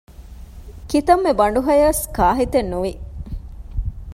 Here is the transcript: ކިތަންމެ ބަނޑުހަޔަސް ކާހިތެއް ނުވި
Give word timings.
ކިތަންމެ 0.89 1.31
ބަނޑުހަޔަސް 1.39 2.03
ކާހިތެއް 2.15 2.69
ނުވި 2.71 2.93